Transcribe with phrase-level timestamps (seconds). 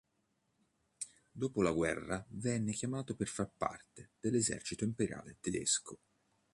[1.31, 5.99] Dopo la guerra venne chiamato per far parte dell'Esercito imperiale tedesco.